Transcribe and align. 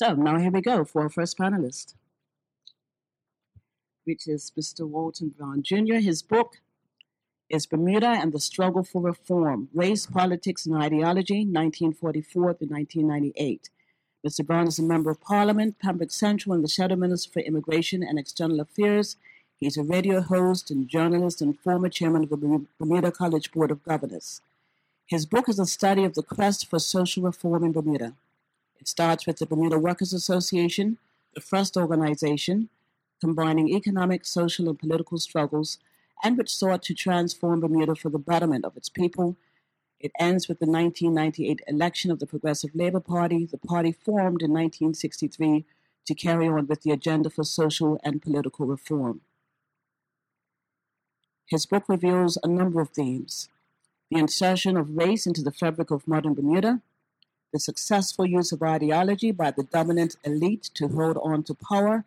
So 0.00 0.14
now 0.14 0.38
here 0.38 0.52
we 0.52 0.60
go 0.60 0.84
for 0.84 1.02
our 1.02 1.08
first 1.08 1.36
panelist, 1.36 1.94
which 4.04 4.28
is 4.28 4.52
Mr. 4.56 4.86
Walton 4.86 5.30
Brown 5.36 5.64
Jr. 5.64 5.96
His 5.96 6.22
book 6.22 6.58
is 7.48 7.66
Bermuda 7.66 8.06
and 8.06 8.32
the 8.32 8.38
Struggle 8.38 8.84
for 8.84 9.02
Reform 9.02 9.70
Race, 9.74 10.06
Politics, 10.06 10.66
and 10.66 10.76
Ideology, 10.76 11.38
1944 11.38 12.42
to 12.42 12.64
1998. 12.66 13.70
Mr. 14.24 14.46
Brown 14.46 14.68
is 14.68 14.78
a 14.78 14.84
member 14.84 15.10
of 15.10 15.20
Parliament, 15.20 15.80
Pembroke 15.80 16.12
Central, 16.12 16.54
and 16.54 16.62
the 16.62 16.68
Shadow 16.68 16.94
Minister 16.94 17.32
for 17.32 17.40
Immigration 17.40 18.04
and 18.04 18.20
External 18.20 18.60
Affairs. 18.60 19.16
He's 19.56 19.76
a 19.76 19.82
radio 19.82 20.20
host 20.20 20.70
and 20.70 20.88
journalist 20.88 21.42
and 21.42 21.58
former 21.58 21.88
chairman 21.88 22.22
of 22.22 22.30
the 22.30 22.66
Bermuda 22.78 23.10
College 23.10 23.50
Board 23.50 23.72
of 23.72 23.82
Governors. 23.82 24.42
His 25.06 25.26
book 25.26 25.48
is 25.48 25.58
a 25.58 25.66
study 25.66 26.04
of 26.04 26.14
the 26.14 26.22
quest 26.22 26.70
for 26.70 26.78
social 26.78 27.24
reform 27.24 27.64
in 27.64 27.72
Bermuda. 27.72 28.14
It 28.80 28.88
starts 28.88 29.26
with 29.26 29.38
the 29.38 29.46
Bermuda 29.46 29.78
Workers 29.78 30.12
Association, 30.12 30.98
the 31.34 31.40
first 31.40 31.76
organization 31.76 32.68
combining 33.20 33.68
economic, 33.68 34.24
social, 34.24 34.68
and 34.68 34.78
political 34.78 35.18
struggles, 35.18 35.78
and 36.22 36.36
which 36.36 36.54
sought 36.54 36.82
to 36.84 36.94
transform 36.94 37.60
Bermuda 37.60 37.94
for 37.94 38.10
the 38.10 38.18
betterment 38.18 38.64
of 38.64 38.76
its 38.76 38.88
people. 38.88 39.36
It 40.00 40.12
ends 40.18 40.48
with 40.48 40.60
the 40.60 40.66
1998 40.66 41.60
election 41.66 42.10
of 42.10 42.18
the 42.18 42.26
Progressive 42.26 42.74
Labor 42.74 43.00
Party, 43.00 43.46
the 43.46 43.58
party 43.58 43.92
formed 43.92 44.42
in 44.42 44.50
1963 44.50 45.64
to 46.06 46.14
carry 46.14 46.48
on 46.48 46.66
with 46.66 46.82
the 46.82 46.90
agenda 46.90 47.30
for 47.30 47.44
social 47.44 48.00
and 48.04 48.22
political 48.22 48.66
reform. 48.66 49.20
His 51.46 51.66
book 51.66 51.84
reveals 51.88 52.38
a 52.42 52.48
number 52.48 52.80
of 52.80 52.90
themes. 52.90 53.48
The 54.10 54.18
insertion 54.18 54.76
of 54.76 54.96
race 54.96 55.26
into 55.26 55.42
the 55.42 55.50
fabric 55.50 55.90
of 55.90 56.06
modern 56.06 56.34
Bermuda, 56.34 56.80
the 57.52 57.58
successful 57.58 58.26
use 58.26 58.52
of 58.52 58.62
ideology 58.62 59.30
by 59.32 59.50
the 59.50 59.62
dominant 59.62 60.16
elite 60.24 60.70
to 60.74 60.88
hold 60.88 61.18
on 61.22 61.42
to 61.44 61.54
power, 61.54 62.04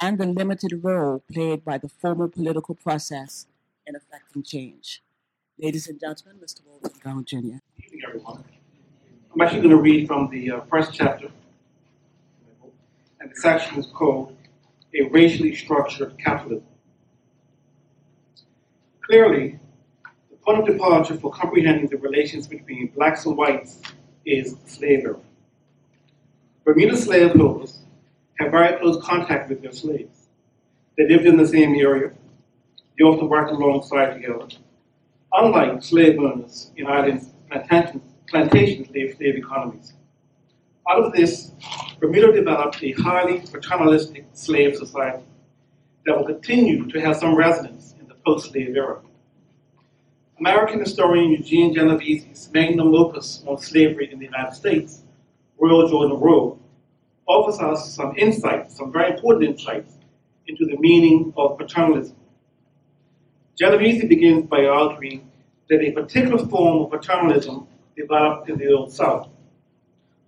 and 0.00 0.18
the 0.18 0.26
limited 0.26 0.80
role 0.82 1.22
played 1.32 1.64
by 1.64 1.78
the 1.78 1.88
formal 1.88 2.28
political 2.28 2.74
process 2.74 3.46
in 3.86 3.94
effecting 3.94 4.42
change. 4.42 5.02
Ladies 5.58 5.88
and 5.88 5.98
gentlemen, 5.98 6.40
Mr. 6.42 6.60
Walton 6.66 6.92
Brown 7.02 7.24
Jr. 7.24 7.36
Good 7.36 7.60
evening, 7.84 8.02
everyone. 8.06 8.44
I'm 9.34 9.40
actually 9.40 9.60
going 9.60 9.76
to 9.76 9.82
read 9.82 10.06
from 10.06 10.30
the 10.30 10.50
uh, 10.50 10.60
first 10.70 10.92
chapter, 10.94 11.30
and 13.20 13.30
the 13.30 13.36
section 13.36 13.78
is 13.78 13.86
called 13.86 14.36
A 14.94 15.02
Racially 15.08 15.54
Structured 15.54 16.16
Capitalism. 16.18 16.66
Clearly, 19.02 19.58
the 20.30 20.36
point 20.36 20.60
of 20.60 20.66
departure 20.66 21.16
for 21.16 21.32
comprehending 21.32 21.88
the 21.88 21.96
relations 21.96 22.46
between 22.46 22.88
blacks 22.88 23.26
and 23.26 23.36
whites 23.36 23.80
is 24.28 24.56
slavery. 24.66 25.16
Bermuda 26.64 26.96
slave 26.96 27.34
laws 27.34 27.78
have 28.38 28.50
very 28.50 28.78
close 28.78 29.02
contact 29.02 29.48
with 29.48 29.62
their 29.62 29.72
slaves. 29.72 30.28
They 30.96 31.08
lived 31.08 31.26
in 31.26 31.36
the 31.36 31.46
same 31.46 31.74
area, 31.74 32.12
they 32.98 33.04
often 33.04 33.28
worked 33.28 33.52
alongside 33.52 34.14
together 34.14 34.48
unlike 35.32 35.82
slave 35.82 36.18
owners 36.18 36.70
in 36.76 36.86
Ireland's 36.86 37.30
plantation, 37.48 38.02
plantation 38.28 38.86
slave, 38.86 39.14
slave 39.16 39.36
economies. 39.36 39.92
Out 40.90 41.04
of 41.04 41.12
this, 41.12 41.52
Bermuda 42.00 42.32
developed 42.32 42.82
a 42.82 42.92
highly 42.92 43.40
paternalistic 43.40 44.26
slave 44.32 44.76
society 44.76 45.24
that 46.06 46.16
will 46.16 46.24
continue 46.24 46.90
to 46.90 47.00
have 47.00 47.16
some 47.16 47.36
resonance 47.36 47.94
in 48.00 48.08
the 48.08 48.14
post-slave 48.26 48.74
era. 48.74 49.00
American 50.40 50.80
historian 50.80 51.30
Eugene 51.32 51.74
Genovese's 51.74 52.48
magnum 52.52 52.94
opus 52.94 53.42
on 53.46 53.58
slavery 53.58 54.10
in 54.12 54.18
the 54.18 54.26
United 54.26 54.54
States, 54.54 55.02
Roll 55.58 55.88
Jordan 55.88 56.18
Roll, 56.20 56.60
offers 57.26 57.58
us 57.58 57.94
some 57.94 58.14
insights, 58.16 58.76
some 58.76 58.92
very 58.92 59.12
important 59.12 59.50
insights, 59.50 59.94
into 60.46 60.64
the 60.64 60.76
meaning 60.78 61.32
of 61.36 61.58
paternalism 61.58 62.16
Genovese 63.58 64.04
begins 64.04 64.46
by 64.46 64.66
arguing 64.66 65.28
that 65.68 65.80
a 65.80 65.90
particular 65.90 66.38
form 66.46 66.84
of 66.84 66.90
paternalism 66.92 67.66
developed 67.96 68.48
in 68.48 68.56
the 68.56 68.72
Old 68.72 68.92
South, 68.92 69.28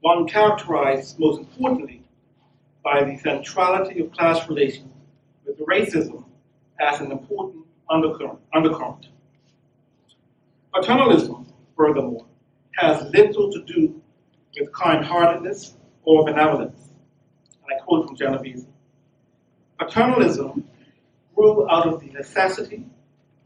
one 0.00 0.26
characterized 0.26 1.16
most 1.20 1.38
importantly 1.38 2.02
by 2.82 3.04
the 3.04 3.16
centrality 3.18 4.00
of 4.00 4.10
class 4.10 4.48
relations 4.48 4.92
with 5.46 5.56
racism 5.60 6.24
as 6.80 7.00
an 7.00 7.12
important 7.12 7.64
undercurrent. 7.88 8.40
undercurrent. 8.52 9.06
Paternalism, 10.74 11.46
furthermore, 11.76 12.26
has 12.76 13.02
little 13.12 13.52
to 13.52 13.62
do 13.64 14.00
with 14.58 14.72
kind-heartedness 14.72 15.76
or 16.04 16.24
benevolence. 16.24 16.90
And 17.62 17.76
I 17.76 17.84
quote 17.84 18.06
from 18.06 18.16
Genovese. 18.16 18.66
Paternalism 19.80 20.64
grew 21.34 21.68
out 21.70 21.86
of 21.86 22.00
the 22.00 22.08
necessity 22.08 22.86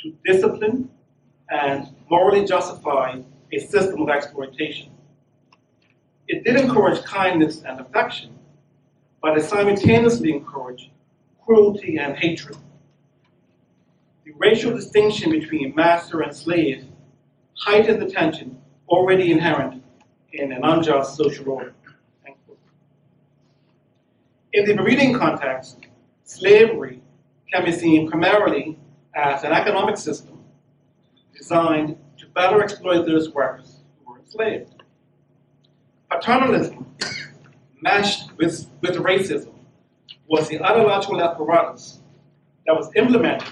to 0.01 0.15
discipline 0.25 0.91
and 1.51 1.89
morally 2.11 2.45
justify 2.45 3.21
a 3.53 3.59
system 3.59 4.03
of 4.03 4.09
exploitation. 4.09 4.91
It 6.27 6.45
did 6.45 6.57
encourage 6.57 7.03
kindness 7.05 7.63
and 7.63 7.81
affection, 7.81 8.39
but 9.23 9.39
it 9.39 9.45
simultaneously 9.45 10.33
encouraged 10.33 10.91
cruelty 11.45 11.99
and 11.99 12.17
hatred. 12.17 12.57
The 14.25 14.33
racial 14.37 14.75
distinction 14.75 15.31
between 15.31 15.75
master 15.75 16.21
and 16.23 16.35
slave 16.35 16.87
heightened 17.59 18.01
the 18.01 18.11
tension 18.11 18.59
already 18.89 19.33
inherent 19.33 19.83
in 20.33 20.53
an 20.53 20.65
unjust 20.65 21.17
social 21.17 21.49
order. 21.51 21.75
In 24.53 24.65
the 24.67 24.75
Bermudian 24.75 25.19
context, 25.19 25.79
slavery 26.23 27.01
can 27.53 27.65
be 27.65 27.73
seen 27.73 28.09
primarily 28.09 28.79
as 29.15 29.43
an 29.43 29.53
economic 29.53 29.97
system 29.97 30.39
designed 31.37 31.97
to 32.19 32.27
better 32.29 32.63
exploit 32.63 33.05
those 33.05 33.31
workers 33.31 33.81
who 33.99 34.13
were 34.13 34.21
enslaved. 34.21 34.83
Paternalism, 36.11 36.87
meshed 37.83 38.37
with, 38.37 38.67
with 38.81 38.95
racism, 38.97 39.55
was 40.29 40.49
the 40.49 40.63
ideological 40.63 41.21
apparatus 41.21 42.01
that 42.67 42.75
was 42.77 42.91
implemented 42.95 43.49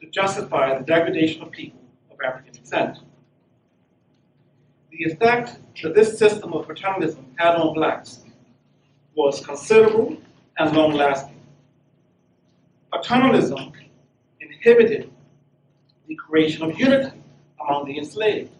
to 0.00 0.08
justify 0.10 0.78
the 0.78 0.84
degradation 0.84 1.42
of 1.42 1.50
people 1.50 1.80
of 2.10 2.16
African 2.24 2.52
descent. 2.52 2.98
The 4.96 5.12
effect 5.12 5.58
that 5.82 5.94
this 5.96 6.16
system 6.16 6.52
of 6.52 6.68
paternalism 6.68 7.26
had 7.36 7.56
on 7.56 7.74
blacks 7.74 8.20
was 9.16 9.44
considerable 9.44 10.16
and 10.56 10.76
long 10.76 10.92
lasting. 10.92 11.40
Paternalism 12.92 13.72
inhibited 14.40 15.10
the 16.06 16.14
creation 16.14 16.62
of 16.62 16.78
unity 16.78 17.10
among 17.60 17.86
the 17.86 17.98
enslaved, 17.98 18.52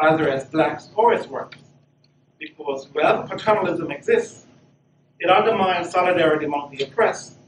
either 0.00 0.28
as 0.28 0.44
blacks 0.44 0.90
or 0.96 1.14
as 1.14 1.26
workers. 1.28 1.62
Because 2.38 2.86
wherever 2.92 3.26
paternalism 3.26 3.90
exists, 3.90 4.46
it 5.18 5.30
undermines 5.30 5.90
solidarity 5.90 6.44
among 6.44 6.76
the 6.76 6.84
oppressed 6.84 7.38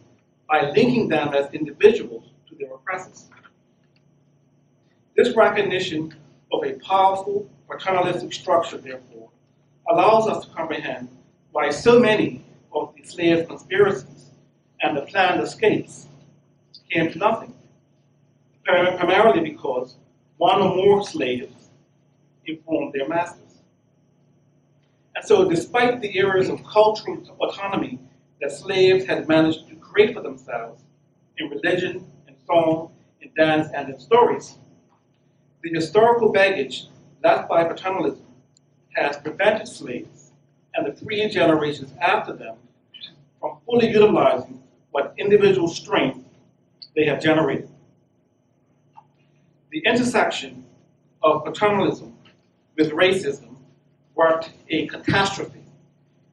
by 0.49 0.71
linking 0.71 1.09
them 1.09 1.35
as 1.35 1.53
individuals 1.53 2.25
to 2.49 2.55
their 2.55 2.73
oppressors. 2.73 3.29
This 5.19 5.37
recognition 5.37 6.15
of 6.51 6.65
a 6.65 6.73
powerful 6.79 7.47
paternalistic 7.73 8.33
structure, 8.33 8.79
therefore, 8.79 9.31
allows 9.89 10.29
us 10.29 10.45
to 10.47 10.53
comprehend 10.53 11.09
why 11.53 11.71
so 11.71 11.99
many 11.99 12.45
of 12.73 12.95
the 12.97 13.05
slave 13.05 13.49
conspiracies 13.49 14.31
and 14.83 14.97
the 14.97 15.03
planned 15.03 15.43
escapes 15.43 16.09
came 16.91 17.11
to 17.13 17.19
nothing 17.19 17.55
primarily 18.65 19.41
because 19.41 19.97
one 20.37 20.61
or 20.61 20.75
more 20.75 21.05
slaves 21.05 21.69
informed 22.47 22.93
their 22.93 23.09
masters. 23.09 23.39
And 25.15 25.25
so, 25.25 25.49
despite 25.49 26.01
the 26.01 26.19
areas 26.19 26.49
of 26.49 26.65
cultural 26.65 27.19
autonomy 27.41 27.99
that 28.41 28.51
slaves 28.51 29.05
had 29.05 29.29
managed 29.29 29.69
to 29.69 29.77
create 29.77 30.15
for 30.15 30.23
themselves 30.23 30.83
in 31.39 31.49
religion, 31.49 32.11
in 32.29 32.35
song, 32.47 32.91
in 33.21 33.31
dance, 33.37 33.69
and 33.75 33.89
in 33.91 34.01
stories, 34.01 34.57
the 35.63 35.71
historical 35.71 36.33
baggage 36.33 36.87
left 37.23 37.49
by 37.49 37.65
paternalism 37.65 38.27
has 38.95 39.17
prevented 39.17 39.69
slaves 39.69 40.33
and 40.75 40.87
the 40.87 40.93
three 40.93 41.29
generations 41.29 41.93
after 42.01 42.33
them 42.33 42.57
from 43.41 43.59
fully 43.67 43.91
utilizing 43.91 44.63
what 44.91 45.15
individual 45.19 45.69
strength 45.69 46.25
they 46.95 47.05
have 47.05 47.21
generated 47.21 47.69
the 49.73 49.83
intersection 49.87 50.65
of 51.23 51.45
paternalism 51.45 52.15
with 52.77 52.91
racism 52.91 53.57
worked 54.15 54.51
a 54.69 54.87
catastrophe 54.87 55.65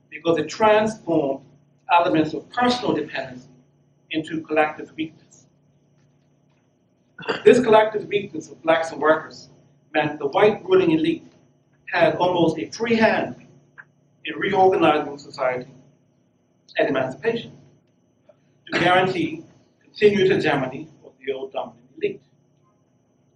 because 0.10 0.38
it 0.38 0.50
transformed 0.50 1.46
elements 1.92 2.34
of 2.34 2.48
personal 2.50 2.94
dependency 2.94 3.48
into 4.12 4.42
collective 4.42 4.92
weakness. 4.98 5.46
This 7.46 7.62
collective 7.62 8.08
weakness 8.08 8.50
of 8.50 8.62
blacks 8.62 8.92
and 8.92 9.02
workers 9.02 9.49
meant 9.94 10.20
the 10.20 10.28
white 10.28 10.64
ruling 10.66 10.92
elite 10.92 11.32
had 11.92 12.16
almost 12.16 12.58
a 12.58 12.70
free 12.70 12.96
hand 12.96 13.36
in 14.26 14.36
reorganizing 14.38 15.18
society 15.18 15.72
and 16.78 16.90
emancipation 16.90 17.52
to 18.72 18.80
guarantee 18.80 19.44
continued 19.82 20.32
hegemony 20.32 20.88
of 21.04 21.12
the 21.26 21.34
old 21.34 21.52
dominant 21.52 21.86
elite. 21.98 22.22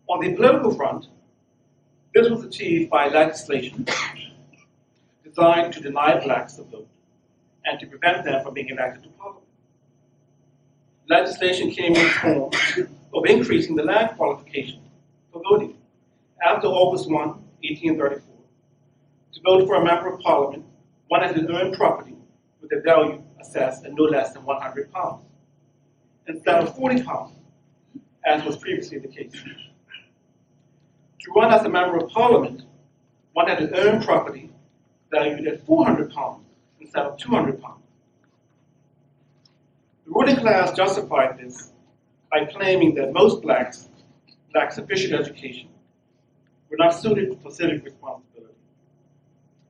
On 0.07 0.19
the 0.19 0.35
political 0.35 0.73
front, 0.75 1.07
this 2.13 2.29
was 2.29 2.43
achieved 2.43 2.91
by 2.91 3.07
legislation 3.07 3.87
designed 5.23 5.73
to 5.73 5.81
deny 5.81 6.23
blacks 6.23 6.53
the 6.53 6.63
vote 6.63 6.87
and 7.65 7.79
to 7.79 7.87
prevent 7.87 8.23
them 8.23 8.43
from 8.43 8.53
being 8.53 8.69
elected 8.69 9.03
to 9.03 9.09
parliament. 9.09 9.47
Legislation 11.09 11.71
came 11.71 11.95
in 11.95 12.03
the 12.03 12.09
form 12.09 12.51
of 13.13 13.25
increasing 13.25 13.75
the 13.75 13.83
land 13.83 14.15
qualification 14.15 14.79
for 15.31 15.41
voting 15.49 15.75
after 16.41 16.67
August 16.67 17.09
1, 17.09 17.15
1834. 17.15 18.21
To 19.33 19.41
vote 19.41 19.67
for 19.67 19.75
a 19.75 19.83
member 19.83 20.13
of 20.13 20.19
parliament, 20.21 20.65
one 21.07 21.21
had 21.21 21.35
to 21.35 21.61
own 21.61 21.73
property 21.73 22.15
with 22.61 22.71
a 22.71 22.81
value 22.81 23.21
assessed 23.39 23.85
at 23.85 23.93
no 23.93 24.03
less 24.03 24.33
than 24.33 24.43
100 24.45 24.91
pounds, 24.91 25.25
instead 26.27 26.63
of 26.63 26.75
40 26.75 27.03
pounds, 27.03 27.33
as 28.25 28.43
was 28.43 28.57
previously 28.57 28.99
the 28.99 29.07
case. 29.07 29.33
To 29.33 31.31
run 31.35 31.53
as 31.53 31.65
a 31.65 31.69
member 31.69 31.97
of 31.97 32.09
parliament, 32.09 32.63
one 33.33 33.47
had 33.47 33.59
to 33.59 33.81
own 33.81 34.01
property 34.01 34.49
valued 35.11 35.47
at 35.47 35.65
400 35.65 36.11
pounds 36.11 36.45
instead 36.79 37.03
of 37.03 37.17
200 37.17 37.61
pounds. 37.61 37.83
The 40.05 40.11
ruling 40.11 40.35
class 40.35 40.73
justified 40.73 41.37
this 41.37 41.71
by 42.29 42.45
claiming 42.45 42.95
that 42.95 43.13
most 43.13 43.41
blacks 43.41 43.89
lacked 44.53 44.73
sufficient 44.73 45.13
education, 45.13 45.69
were 46.73 46.83
not 46.83 46.95
suited 46.95 47.39
for 47.41 47.51
civic 47.51 47.85
responsibility, 47.85 48.55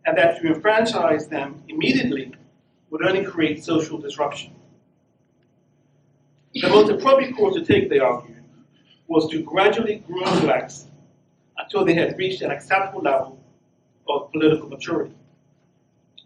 and 0.05 0.17
that 0.17 0.39
to 0.39 0.47
enfranchise 0.47 1.27
them 1.27 1.61
immediately 1.67 2.31
would 2.89 3.05
only 3.05 3.25
create 3.25 3.61
social 3.61 3.97
disruption. 3.97 4.55
The 6.53 6.69
most 6.69 6.89
appropriate 6.89 7.35
course 7.35 7.55
to 7.55 7.65
take, 7.65 7.89
they 7.89 8.00
argued, 8.00 8.41
was 9.07 9.29
to 9.31 9.41
gradually 9.41 9.97
groom 10.07 10.39
blacks 10.41 10.88
until 11.57 11.83
they 11.83 11.94
had 11.94 12.17
reached 12.17 12.41
an 12.41 12.51
acceptable 12.51 13.01
level 13.01 13.38
of 14.07 14.31
political 14.31 14.69
maturity. 14.69 15.15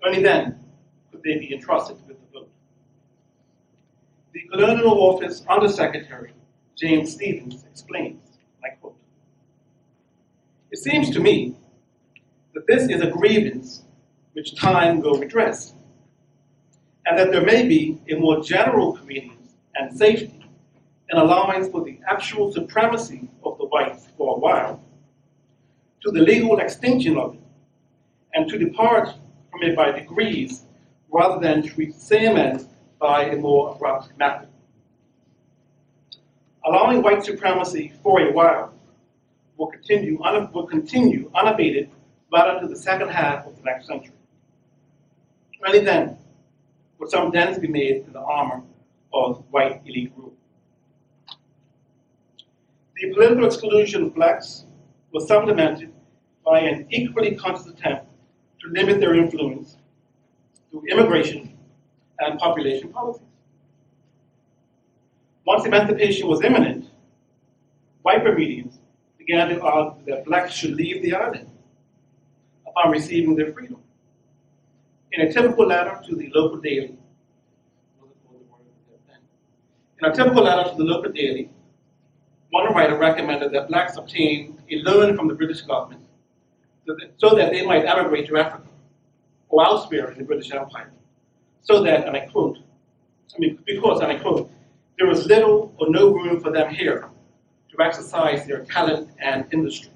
Only 0.05 0.21
then 0.21 0.59
could 1.11 1.23
they 1.23 1.39
be 1.39 1.53
entrusted 1.55 1.97
with 2.07 2.17
the 2.19 2.39
vote. 2.39 2.49
The 4.33 4.43
Colonial 4.51 5.01
Office 5.01 5.43
Undersecretary, 5.49 6.33
James 6.75 7.13
Stephens, 7.13 7.65
explains, 7.71 8.26
It 10.69 10.79
seems 10.79 11.09
to 11.11 11.21
me 11.21 11.55
that 12.53 12.67
this 12.67 12.89
is 12.89 13.01
a 13.01 13.09
grievance 13.09 13.83
which 14.33 14.55
time 14.55 14.99
will 14.99 15.17
redress, 15.17 15.73
and 17.05 17.17
that 17.17 17.31
there 17.31 17.45
may 17.45 17.65
be 17.65 18.01
a 18.09 18.15
more 18.15 18.43
general 18.43 18.97
convenience 18.97 19.53
and 19.75 19.97
safety 19.97 20.45
in 21.09 21.17
allowing 21.17 21.71
for 21.71 21.85
the 21.85 21.99
actual 22.05 22.51
supremacy 22.51 23.29
of 23.45 23.57
the 23.57 23.65
whites 23.65 24.07
for 24.17 24.35
a 24.35 24.39
while, 24.39 24.83
to 26.03 26.11
the 26.11 26.19
legal 26.19 26.59
extinction 26.59 27.17
of 27.17 27.35
it, 27.35 27.39
and 28.33 28.49
to 28.49 28.57
depart 28.57 29.07
from 29.49 29.63
it 29.63 29.73
by 29.73 29.91
degrees 29.91 30.63
rather 31.09 31.39
than 31.39 31.63
treat 31.63 31.95
same 31.95 32.35
ends 32.35 32.65
by 32.99 33.23
a 33.23 33.37
more 33.37 33.73
abrupt 33.73 34.11
method. 34.17 34.49
Allowing 36.65 37.01
white 37.01 37.23
supremacy 37.23 37.93
for 38.03 38.19
a 38.19 38.33
while 38.33 38.73
will 39.57 39.67
continue, 39.67 40.17
will 40.53 40.67
continue 40.67 41.31
unabated 41.35 41.89
right 42.31 42.55
into 42.55 42.67
the 42.67 42.79
second 42.79 43.09
half 43.09 43.45
of 43.45 43.55
the 43.57 43.63
next 43.63 43.87
century. 43.87 44.13
Only 45.65 45.79
then 45.79 46.17
would 46.99 47.09
some 47.09 47.31
dents 47.31 47.59
be 47.59 47.67
made 47.67 48.05
in 48.05 48.13
the 48.13 48.19
armor 48.19 48.61
of 49.13 49.43
white 49.49 49.81
elite 49.85 50.13
rule. 50.15 50.33
The 52.95 53.13
political 53.13 53.45
exclusion 53.45 54.03
of 54.03 54.15
blacks 54.15 54.65
was 55.11 55.27
supplemented 55.27 55.93
by 56.45 56.59
an 56.59 56.87
equally 56.89 57.35
conscious 57.35 57.67
attempt 57.67 58.07
to 58.61 58.69
limit 58.69 58.99
their 58.99 59.15
influence 59.15 59.77
through 60.69 60.83
immigration 60.89 61.57
and 62.19 62.39
population 62.39 62.89
policies. 62.89 63.23
Once 65.45 65.65
emancipation 65.65 66.27
was 66.27 66.43
imminent, 66.43 66.89
white 68.01 68.23
Bermudians 68.23 68.76
began 69.27 69.49
to 69.49 69.95
that 70.05 70.25
blacks 70.25 70.53
should 70.53 70.75
leave 70.75 71.01
the 71.01 71.13
island 71.13 71.49
upon 72.65 72.91
receiving 72.91 73.35
their 73.35 73.51
freedom. 73.51 73.77
In 75.11 75.27
a 75.27 75.33
typical 75.33 75.67
letter 75.67 75.99
to 76.07 76.15
the 76.15 76.31
local 76.33 76.57
daily, 76.57 76.97
in 79.99 80.11
a 80.11 80.15
typical 80.15 80.43
letter 80.43 80.69
to 80.69 80.75
the 80.75 80.83
local 80.83 81.11
daily, 81.11 81.49
one 82.51 82.73
writer 82.73 82.97
recommended 82.97 83.51
that 83.51 83.67
blacks 83.67 83.97
obtain 83.97 84.61
a 84.71 84.77
loan 84.83 85.17
from 85.17 85.27
the 85.27 85.33
British 85.33 85.61
government 85.61 86.01
so 86.85 86.95
that, 86.99 87.13
so 87.17 87.35
that 87.35 87.51
they 87.51 87.65
might 87.65 87.85
emigrate 87.85 88.27
to 88.27 88.37
Africa 88.37 88.67
or 89.49 89.65
elsewhere 89.65 90.11
in 90.11 90.17
the 90.17 90.23
British 90.23 90.51
Empire, 90.51 90.91
so 91.61 91.83
that, 91.83 92.07
and 92.07 92.15
I 92.15 92.21
quote, 92.21 92.59
I 93.35 93.39
mean, 93.39 93.59
because, 93.65 93.99
and 94.01 94.11
I 94.11 94.15
quote, 94.15 94.49
there 94.97 95.07
was 95.07 95.25
little 95.25 95.73
or 95.77 95.89
no 95.89 96.13
room 96.13 96.39
for 96.39 96.51
them 96.51 96.73
here 96.73 97.09
to 97.71 97.83
exercise 97.83 98.45
their 98.45 98.65
talent 98.65 99.09
and 99.19 99.45
industry. 99.51 99.91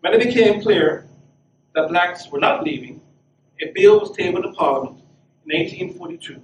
When 0.00 0.14
it 0.14 0.24
became 0.24 0.62
clear 0.62 1.06
that 1.74 1.88
blacks 1.88 2.30
were 2.30 2.40
not 2.40 2.64
leaving, 2.64 3.00
a 3.62 3.70
bill 3.72 4.00
was 4.00 4.16
tabled 4.16 4.46
in 4.46 4.54
Parliament 4.54 5.02
in 5.46 5.58
1842, 5.58 6.34
and 6.34 6.42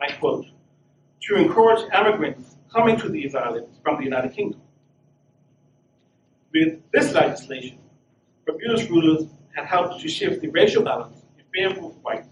I 0.00 0.12
quote, 0.16 0.46
to 1.22 1.36
encourage 1.36 1.82
immigrants 1.94 2.56
coming 2.72 2.98
to 2.98 3.08
these 3.08 3.34
islands 3.34 3.78
from 3.82 3.96
the 3.98 4.04
United 4.04 4.34
Kingdom. 4.34 4.60
With 6.52 6.80
this 6.92 7.12
legislation, 7.12 7.78
Bermuda's 8.46 8.90
rulers 8.90 9.28
had 9.54 9.66
helped 9.66 10.00
to 10.00 10.08
shift 10.08 10.40
the 10.40 10.48
racial 10.48 10.82
balance 10.82 11.22
in 11.38 11.44
favor 11.54 11.86
of 11.86 12.02
whites 12.02 12.28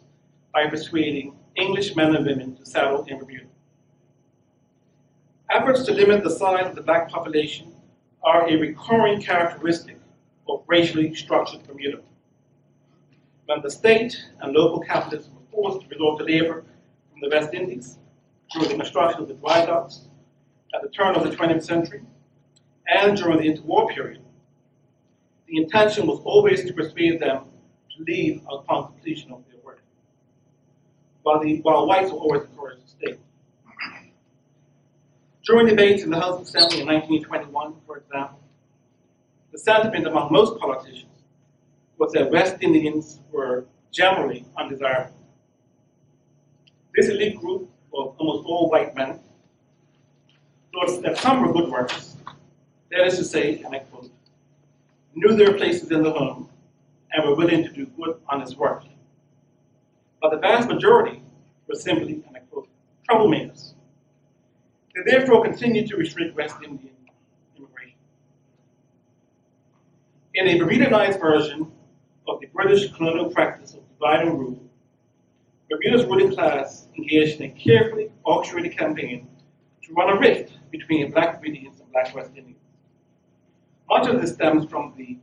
by 0.52 0.66
persuading 0.66 1.34
English 1.56 1.96
men 1.96 2.14
and 2.14 2.26
women 2.26 2.56
to 2.56 2.66
settle 2.66 3.04
in 3.04 3.18
Bermuda. 3.18 3.46
Efforts 5.50 5.84
to 5.84 5.94
limit 5.94 6.22
the 6.22 6.30
size 6.30 6.66
of 6.66 6.74
the 6.74 6.82
black 6.82 7.08
population 7.08 7.74
are 8.22 8.46
a 8.46 8.56
recurring 8.56 9.18
characteristic 9.18 9.98
of 10.46 10.62
racially 10.66 11.14
structured 11.14 11.66
Bermuda. 11.66 12.00
When 13.46 13.62
the 13.62 13.70
state 13.70 14.14
and 14.42 14.52
local 14.52 14.80
capitalists 14.80 15.30
were 15.32 15.40
forced 15.50 15.80
to 15.80 15.88
resort 15.88 16.18
to 16.18 16.24
labor 16.24 16.66
from 17.10 17.20
the 17.22 17.30
West 17.30 17.54
Indies 17.54 17.98
during 18.52 18.68
the 18.68 18.74
construction 18.74 19.22
of 19.22 19.28
the 19.28 19.34
dry 19.34 19.64
docks 19.64 20.08
at 20.74 20.82
the 20.82 20.90
turn 20.90 21.14
of 21.14 21.24
the 21.24 21.34
20th 21.34 21.64
century 21.64 22.02
and 22.86 23.16
during 23.16 23.38
the 23.38 23.48
interwar 23.50 23.88
period, 23.88 24.20
the 25.46 25.56
intention 25.56 26.06
was 26.06 26.20
always 26.24 26.66
to 26.66 26.74
persuade 26.74 27.20
them 27.20 27.44
to 27.96 28.04
leave 28.04 28.42
upon 28.50 28.92
completion 28.92 29.32
of 29.32 29.42
their 29.50 29.60
work, 29.64 29.80
while, 31.22 31.40
the, 31.40 31.62
while 31.62 31.86
whites 31.86 32.12
were 32.12 32.18
always 32.18 32.42
encouraged 32.42 32.82
to 32.82 32.88
stay. 32.88 33.18
During 35.48 35.66
debates 35.66 36.02
in 36.02 36.10
the 36.10 36.20
House 36.20 36.34
of 36.34 36.42
Assembly 36.42 36.80
in 36.82 36.86
1921, 36.86 37.74
for 37.86 37.96
example, 37.96 38.38
the 39.50 39.58
sentiment 39.58 40.06
among 40.06 40.30
most 40.30 40.60
politicians 40.60 41.22
was 41.96 42.12
that 42.12 42.30
West 42.30 42.56
Indians 42.60 43.20
were 43.32 43.64
generally 43.90 44.44
undesirable. 44.58 45.16
This 46.94 47.08
elite 47.08 47.40
group 47.40 47.70
of 47.94 48.14
almost 48.18 48.46
all 48.46 48.68
white 48.68 48.94
men 48.94 49.20
thought 50.74 51.02
that 51.02 51.16
some 51.16 51.40
were 51.40 51.50
good 51.50 51.70
workers, 51.70 52.16
that 52.90 53.06
is 53.06 53.16
to 53.16 53.24
say, 53.24 53.62
and 53.62 53.74
I 53.74 53.78
quote, 53.78 54.10
knew 55.14 55.34
their 55.34 55.54
places 55.54 55.90
in 55.90 56.02
the 56.02 56.12
home 56.12 56.50
and 57.12 57.26
were 57.26 57.34
willing 57.34 57.64
to 57.64 57.72
do 57.72 57.86
good, 57.86 58.20
honest 58.28 58.58
work. 58.58 58.84
But 60.20 60.32
the 60.32 60.36
vast 60.36 60.68
majority 60.68 61.22
were 61.66 61.74
simply, 61.74 62.22
and 62.26 62.36
I 62.36 62.40
quote, 62.40 62.68
troublemakers. 63.08 63.72
They 64.98 65.12
therefore 65.12 65.44
continued 65.44 65.88
to 65.88 65.96
restrict 65.96 66.34
West 66.34 66.56
Indian 66.62 66.90
immigration. 67.56 67.98
In 70.34 70.48
a 70.48 70.58
Bermudanized 70.58 71.20
version 71.20 71.70
of 72.26 72.40
the 72.40 72.46
British 72.46 72.90
colonial 72.92 73.30
practice 73.30 73.74
of 73.74 73.88
divide 73.90 74.26
and 74.26 74.36
rule, 74.38 74.60
Bermuda's 75.70 76.04
ruling 76.06 76.34
class 76.34 76.88
engaged 76.96 77.40
in 77.40 77.50
a 77.50 77.54
carefully 77.54 78.10
orchestrated 78.24 78.76
campaign 78.76 79.28
to 79.82 79.92
run 79.92 80.16
a 80.16 80.18
rift 80.18 80.58
between 80.72 81.12
black 81.12 81.40
Bermudians 81.40 81.78
and 81.78 81.92
black 81.92 82.12
West 82.12 82.30
Indians. 82.34 82.58
Much 83.88 84.08
of 84.08 84.20
this 84.20 84.34
stems 84.34 84.68
from 84.68 84.94
the 84.96 85.16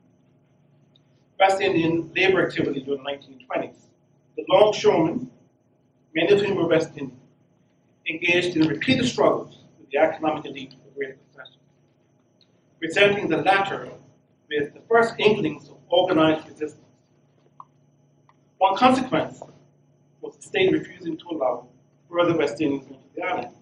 West 1.38 1.60
Indian 1.60 2.10
labor 2.16 2.48
activity 2.48 2.82
during 2.82 3.04
the 3.04 3.10
1920s. 3.10 3.76
The 4.38 4.46
longshoremen, 4.48 5.30
many 6.16 6.32
of 6.32 6.40
whom 6.40 6.56
were 6.56 6.68
West 6.68 6.92
Indian, 6.92 7.20
engaged 8.08 8.56
in 8.56 8.68
repeated 8.70 9.06
struggles 9.06 9.65
the 9.92 9.98
economic 9.98 10.46
elite 10.46 10.74
of 10.74 10.84
the 10.84 10.92
Greater 10.92 11.18
Concession, 11.34 11.60
presenting 12.80 13.30
the 13.30 13.38
latter 13.38 13.90
with 14.50 14.74
the 14.74 14.82
first 14.90 15.16
inklings 15.20 15.70
of 15.70 15.78
organized 15.90 16.48
resistance. 16.48 16.82
One 18.58 18.76
consequence 18.78 19.40
was 19.42 19.52
was 20.22 20.36
the 20.38 20.42
state 20.42 20.72
refusing 20.74 21.18
to 21.18 21.26
allow 21.32 21.68
further 22.10 22.36
West 22.38 22.60
Indians 22.62 22.88
into 22.88 23.00
the 23.16 23.22
island. 23.24 23.54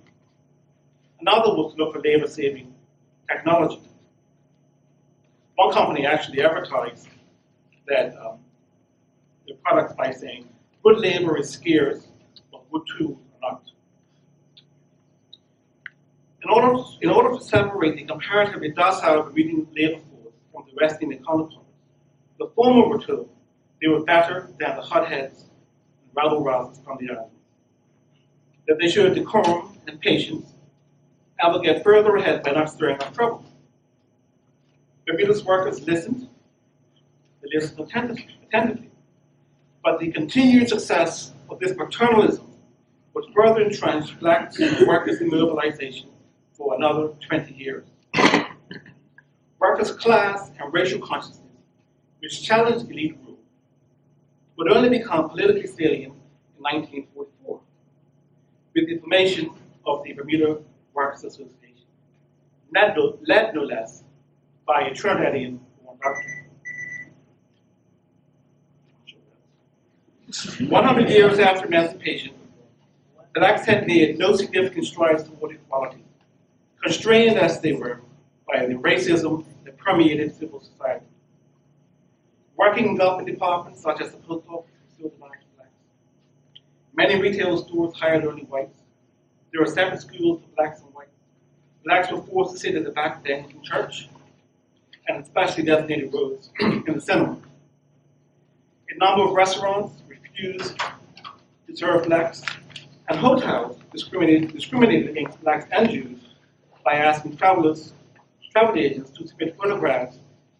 Another 1.20 1.54
was 1.54 1.74
to 1.74 1.84
look 1.84 1.94
for 1.94 2.02
labor 2.02 2.28
saving 2.28 2.74
technology. 3.30 3.82
One 5.56 5.74
company 5.74 6.06
actually 6.06 6.42
advertised 6.42 7.08
that 7.88 8.16
um, 8.18 8.40
their 9.48 9.58
products 9.58 9.94
by 9.94 10.12
saying, 10.12 10.48
good 10.84 11.00
labor 11.00 11.38
is 11.38 11.50
scarce, 11.50 12.08
but 12.52 12.70
good 12.72 12.82
tools 12.98 13.18
are 13.44 13.52
not. 13.52 13.64
In 16.44 16.50
order, 16.50 16.84
in 17.02 17.10
order 17.10 17.38
to 17.38 17.42
separate 17.42 17.96
the 17.96 18.04
comparatively 18.04 18.70
docile 18.70 19.24
Bermudian 19.24 19.66
labor 19.74 20.02
force 20.12 20.34
from 20.52 20.66
the 20.76 20.98
Indian 21.02 21.24
counterparts, 21.24 21.70
the 22.38 22.48
former 22.54 22.88
were 22.88 23.02
told 23.02 23.30
they 23.82 23.88
were 23.88 24.04
better 24.04 24.50
than 24.60 24.76
the 24.76 24.82
hotheads 24.82 25.44
and 25.44 26.12
rabble 26.14 26.44
rousers 26.44 26.84
from 26.84 26.98
the 27.00 27.14
island. 27.14 27.32
That 28.68 28.78
they 28.78 28.90
showed 28.90 29.16
decorum 29.16 29.78
and 29.88 30.02
patience 30.02 30.54
and 31.40 31.54
would 31.54 31.64
get 31.64 31.82
further 31.82 32.16
ahead 32.18 32.44
by 32.44 32.52
not 32.52 32.70
stirring 32.70 33.02
up 33.02 33.14
trouble. 33.14 33.46
The 35.06 35.14
Bermuda's 35.14 35.46
workers 35.46 35.82
listened, 35.88 36.28
they 37.42 37.50
listened 37.54 37.80
attentively, 37.80 38.38
attentively. 38.48 38.92
But 39.82 40.00
the 40.00 40.12
continued 40.12 40.68
success 40.68 41.32
of 41.50 41.60
this 41.60 41.74
paternalism 41.74 42.48
would 43.14 43.26
further 43.34 43.62
entrench 43.62 44.20
black 44.20 44.54
workers 44.86 45.22
in 45.22 45.30
mobilization 45.30 46.10
for 46.54 46.76
another 46.76 47.10
20 47.28 47.54
years. 47.54 47.86
Workers' 49.60 49.92
class 49.92 50.52
and 50.60 50.74
racial 50.74 51.00
consciousness, 51.00 51.40
which 52.20 52.44
challenged 52.44 52.90
elite 52.90 53.18
rule, 53.26 53.38
would 54.58 54.72
only 54.72 54.90
become 54.90 55.30
politically 55.30 55.68
salient 55.68 56.14
in 56.14 56.62
1944 56.62 57.60
with 58.76 58.88
the 58.88 58.98
formation 59.00 59.50
of 59.86 60.04
the 60.04 60.14
Bermuda 60.14 60.60
Workers 60.94 61.24
Association, 61.24 61.86
led 62.74 62.96
no, 62.96 63.18
led 63.28 63.54
no 63.56 63.64
less 63.64 64.04
by 64.66 64.82
a 64.82 64.92
Trinidadian 64.92 65.60
born 65.84 65.98
doctor. 66.02 66.40
100 70.68 71.10
years 71.10 71.40
after 71.40 71.68
emancipation, 71.68 72.34
blacks 73.36 73.66
had 73.66 73.86
made 73.86 74.18
no 74.18 74.36
significant 74.36 74.86
strides 74.86 75.24
toward 75.24 75.52
equality, 75.56 76.04
constrained 76.84 77.38
as 77.38 77.62
they 77.62 77.74
were 77.74 78.02
by 78.48 78.66
the 78.66 78.76
racism 78.76 79.46
that 79.64 79.78
permeated 79.78 80.36
civil 80.36 80.62
society. 80.62 81.06
Working 82.58 82.88
in 82.90 82.98
government 82.98 83.28
departments 83.28 83.82
such 83.82 84.02
as 84.02 84.12
the 84.12 84.18
post 84.18 84.46
office 84.50 84.70
still 84.94 85.10
denied 85.10 85.38
blacks. 85.56 85.72
Many 86.94 87.20
retail 87.22 87.58
stores 87.58 87.96
hired 87.96 88.26
only 88.26 88.44
whites. 88.44 88.78
There 89.52 89.62
were 89.62 89.68
separate 89.68 90.02
schools 90.02 90.42
for 90.42 90.48
blacks 90.56 90.82
and 90.82 90.94
whites. 90.94 91.10
Blacks 91.86 92.12
were 92.12 92.22
forced 92.22 92.54
to 92.54 92.60
sit 92.60 92.76
at 92.76 92.84
the 92.84 92.92
back 92.92 93.18
of 93.18 93.24
the 93.24 93.46
church 93.64 94.10
and 95.08 95.24
especially 95.24 95.64
designated 95.64 96.14
roads 96.14 96.50
in 96.60 96.84
the 96.94 97.02
cinema. 97.02 97.38
A 98.90 98.98
number 98.98 99.24
of 99.26 99.32
restaurants 99.32 100.02
refused 100.08 100.78
to 101.68 101.76
serve 101.76 102.06
blacks, 102.06 102.42
and 103.10 103.18
hotels 103.20 103.78
discriminated, 103.92 104.54
discriminated 104.54 105.10
against 105.10 105.42
blacks 105.42 105.66
and 105.72 105.90
Jews 105.90 106.23
by 106.84 106.94
asking 106.94 107.38
travelers, 107.38 107.94
travel 108.52 108.78
agents 108.78 109.12
to 109.12 109.28
submit 109.28 109.56
photographs 109.58 110.20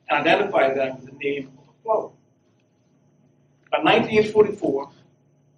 and 0.10 0.20
identify 0.20 0.74
them 0.74 0.96
with 0.96 1.06
the 1.06 1.18
name 1.18 1.48
of 1.58 1.66
the 1.68 1.74
flow. 1.84 2.14
By 3.72 3.80
1944, 3.80 4.90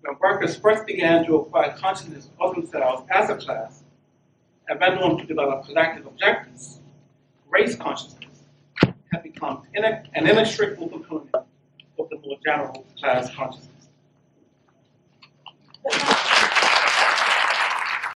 when 0.02 0.18
workers 0.22 0.56
first 0.56 0.86
began 0.86 1.26
to 1.26 1.36
acquire 1.38 1.76
consciousness 1.78 2.30
of 2.40 2.56
themselves 2.56 3.08
as 3.12 3.30
a 3.30 3.36
class 3.36 3.84
and 4.68 4.80
went 4.80 5.00
on 5.00 5.18
to 5.18 5.26
develop 5.26 5.66
collective 5.66 6.06
objectives, 6.06 6.80
race 7.50 7.76
consciousness 7.76 8.44
had 9.12 9.24
become 9.24 9.64
an 9.76 10.02
inextricable 10.16 10.90
component 10.90 11.34
of 11.36 12.10
the 12.10 12.18
more 12.26 12.38
general 12.46 12.86
class 12.98 13.34
consciousness. 13.34 13.72